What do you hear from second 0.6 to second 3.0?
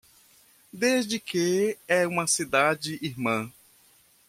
Desde que é uma cidade